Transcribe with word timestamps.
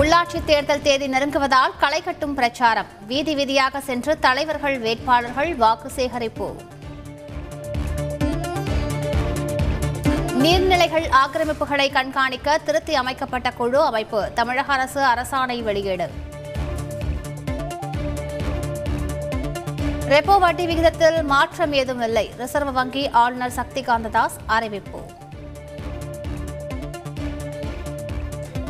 உள்ளாட்சி 0.00 0.38
தேர்தல் 0.48 0.82
தேதி 0.84 1.06
நெருங்குவதால் 1.12 1.72
களை 1.80 1.98
கட்டும் 2.02 2.34
பிரச்சாரம். 2.36 2.90
வீதி 3.08 3.32
வீதியாக 3.38 3.80
சென்று 3.88 4.12
தலைவர்கள் 4.26 4.76
வேட்பாளர்கள் 4.84 5.50
வாக்கு 5.62 5.88
சேகரிப்பு. 5.96 6.46
நீர்நிலைகள் 10.44 11.06
ஆக்கிரமிப்புகளை 11.22 11.88
கண்காணிக்க 11.98 12.58
திருத்தி 12.66 12.94
அமைக்கப்பட்ட 13.02 13.50
குழு 13.60 13.80
அமைப்பு. 13.90 14.22
தமிழக 14.38 14.72
அரசு 14.78 15.00
அரசாணை 15.12 15.58
வெளியீடு. 15.68 16.08
ரெப்போ 20.14 20.36
வட்டி 20.46 20.66
விகிதத்தில் 20.70 21.18
மாற்றம் 21.32 21.74
ஏதும் 21.80 22.04
இல்லை 22.08 22.26
ரிசர்வ் 22.42 22.72
வங்கி 22.78 23.04
ஆளுநர் 23.24 23.58
சக்திகாந்த 23.60 24.10
தாஸ் 24.18 24.38
அறிவிப்பு. 24.58 25.02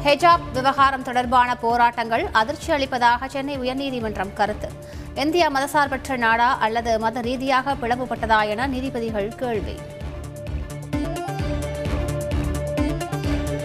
ஹெஜாப் 0.05 0.45
விவகாரம் 0.53 1.03
தொடர்பான 1.03 1.57
போராட்டங்கள் 1.57 2.29
அதிர்ச்சி 2.33 2.73
அளிப்பதாக 2.73 3.29
சென்னை 3.29 3.59
உயர்நீதிமன்றம் 3.59 4.33
கருத்து. 4.33 4.69
இந்தியா 5.15 5.51
மதசார்பற்ற 5.51 6.17
நாடா 6.17 6.59
அல்லது 6.59 6.99
மத 6.99 7.21
ரீதியாக 7.21 7.75
பிளவுபட்டதா 7.75 8.49
என 8.49 8.67
நீதிபதிகள் 8.67 9.29
கேள்வி. 9.29 9.77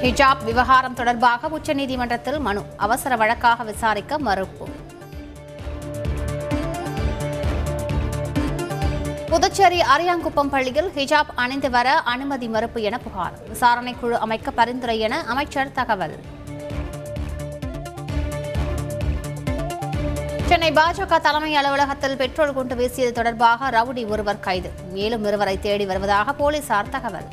ஹிஜாப் 0.02 0.43
விவகாரம் 0.43 0.93
தொடர்பாக 0.93 1.49
உச்சநீதிமன்றத்தில் 1.59 2.40
மனு 2.40 2.63
அவசர 2.77 3.15
வழக்காக 3.15 3.63
விசாரிக்க 3.63 4.20
மறுப்பு. 4.20 4.67
புதுச்சேரி 9.29 9.79
அரியாங்குப்பம் 9.79 10.49
பள்ளியில் 10.49 10.89
ஹிஜாப் 10.95 11.31
அணிந்து 11.35 11.70
வர 11.70 11.93
அனுமதி 12.13 12.47
மறுப்பு 12.47 12.81
என 12.81 12.97
புகார். 12.97 13.35
விசாரணைக்குழு 13.53 14.17
அமைக்க 14.25 14.51
பரிந்துரை 14.51 14.99
என 14.99 15.23
அமைச்சர் 15.27 15.71
தகவல். 15.71 16.15
சென்னை 20.46 20.71
பாஜக 20.71 21.20
தலைமை 21.20 21.55
அலுவலகத்தில் 21.55 22.18
பெட்ரோல் 22.18 22.53
குண்டு 22.53 22.76
வீசியது 22.76 23.12
தொடர்பாக 23.12 23.70
ரவுடி 23.77 24.07
ஒருவர் 24.07 24.40
கைது. 24.40 24.71
மேலும் 24.91 25.26
இருவரை 25.26 25.59
தேடி 25.59 25.85
வருவதாக 25.85 26.34
போலீசார் 26.34 26.90
தகவல். 26.90 27.27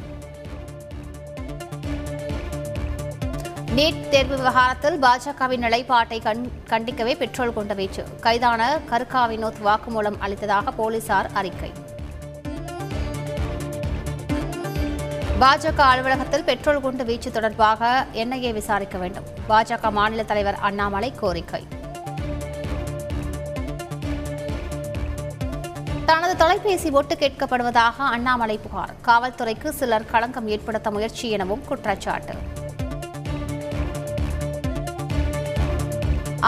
நீட் 3.77 4.09
தேர்வு 4.09 4.37
விவகாரத்தில் 4.37 5.01
பாஜகவின் 5.01 5.57
நிலைப்பாட்டை 5.57 6.21
கண்- 6.25 6.51
கண்டிக்கவே 6.69 7.17
பெட்ரோல் 7.17 7.53
கொண்ட 7.53 7.75
வீச்சு. 7.75 8.05
கைதான 8.21 8.79
கருக்கா 8.91 9.29
வினோத் 9.29 9.55
வாக்குமூலம் 9.65 10.17
அளித்ததாக 10.19 10.71
போலீசார் 10.71 11.31
அறிக்கை. 11.35 11.73
பாஜக 15.41 15.79
அலுவலகத்தில் 15.79 16.45
பெட்ரோல் 16.45 16.81
குண்டு 16.81 17.05
வீச்சு 17.05 17.31
தொடர்பாக 17.31 18.07
என்ஐஏ 18.13 18.53
விசாரிக்க 18.53 18.99
வேண்டும். 18.99 19.25
பாஜக 19.49 19.91
மாநில 19.91 20.23
தலைவர் 20.23 20.55
அண்ணாமலை 20.55 21.13
கோரிக்கை. 21.13 21.67
தனது 26.07 26.37
தொலைபேசி 26.37 26.91
ஒட்டு 26.91 27.15
கேட்கப்படுவதாக 27.15 27.97
அண்ணாமலை 27.99 28.59
புகார். 28.59 28.95
காவல்துறைக்கு 29.07 29.69
சிலர் 29.69 30.05
களங்கம் 30.05 30.49
ஏற்படுத்த 30.49 30.91
முயற்சி 30.91 31.31
எனவும் 31.31 31.65
குற்றச்சாட்டு. 31.65 32.61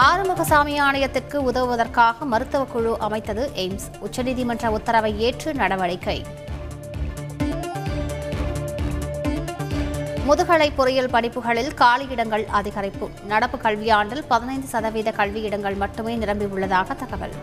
ஆறுமுகசாமி 0.03 0.73
ஆணையத்திற்கு 0.85 1.37
உதவுவதற்காக 1.49 2.25
மருத்துவ 2.25 2.63
குழு 2.63 2.99
அமைத்தது 2.99 3.51
எய்ம்ஸ். 3.55 3.85
உச்சநீதிமன்ற 4.01 4.65
உத்தரவை 4.67 5.19
ஏற்று 5.19 5.53
நடவடிக்கை. 5.53 6.25
முதுகலை 10.25 10.71
பொறியியல் 10.71 11.09
படிப்புகளில் 11.09 11.71
காலியிடங்கள் 11.77 12.45
அதிகரிப்பு. 12.59 13.07
நடப்பு 13.25 13.57
கல்வியாண்டில் 13.57 14.23
பதினைந்து 14.27 14.67
சதவீத 14.67 15.13
கல்வியிடங்கள் 15.17 15.77
மட்டுமே 15.77 16.15
நிரம்பியுள்ளதாக 16.17 16.95
தகவல். 16.95 17.35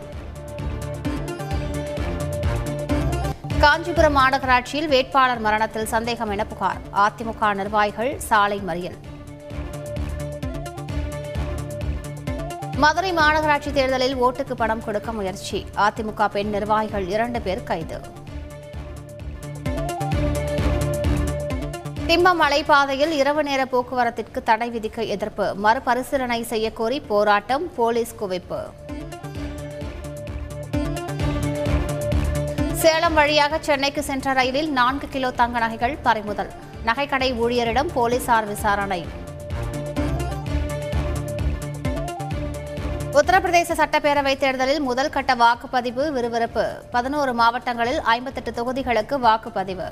காஞ்சிபுரம் 3.60 4.16
மாநகராட்சியில் 4.16 4.88
வேட்பாளர் 4.88 5.38
மரணத்தில் 5.38 5.86
சந்தேகம் 5.86 6.30
என 6.30 6.44
புகார். 6.44 6.82
அதிமுக 6.96 7.54
நிர்வாகிகள் 7.54 8.18
சாலை 8.18 8.60
மறியல். 8.66 8.98
மதுரை 12.82 13.10
மாநகராட்சி 13.18 13.70
தேர்தலில் 13.76 14.14
ஓட்டுக்கு 14.26 14.54
பணம் 14.60 14.82
கொடுக்க 14.84 15.10
முயற்சி. 15.16 15.58
அதிமுக 15.84 16.26
பெண் 16.34 16.50
நிர்வாகிகள் 16.54 17.06
இரண்டு 17.14 17.38
பேர் 17.46 17.62
கைது. 17.68 17.98
திம்ப 22.08 22.32
மலைப்பாதையில் 22.40 23.12
இரவு 23.20 23.42
நேர 23.48 23.66
போக்குவரத்திற்கு 23.74 24.42
தடை 24.48 24.68
விதிக்க 24.76 25.06
எதிர்ப்பு. 25.16 25.46
மறுபரிசீலனை 25.66 26.40
செய்யக்கோரி 26.52 26.98
போராட்டம் 27.12 27.66
போலீஸ் 27.78 28.14
குவிப்பு. 28.22 28.60
சேலம் 32.82 33.18
வழியாக 33.20 33.58
சென்னைக்கு 33.70 34.04
சென்ற 34.10 34.32
ரயிலில் 34.40 34.70
நான்கு 34.80 35.08
கிலோ 35.16 35.30
தங்க 35.42 35.58
நகைகள் 35.66 35.98
பறிமுதல். 36.06 36.52
நகைக்கடை 36.90 37.32
ஊழியரிடம் 37.42 37.92
போலீசார் 37.98 38.48
விசாரணை. 38.54 39.02
உத்தரப்பிரதேச 43.12 43.74
சட்டப்பேரவைத் 43.80 44.42
தேர்தலில் 44.42 44.80
முதல் 44.80 45.10
கட்ட 45.10 45.34
வாக்குப்பதிவு 45.34 46.04
விறுவிறுப்பு. 46.10 46.64
பதினோரு 46.90 47.32
மாவட்டங்களில் 47.34 48.00
ஐம்பத்தெட்டு 48.00 48.50
தொகுதிகளுக்கு 48.50 49.16
வாக்குப்பதிவு. 49.22 49.88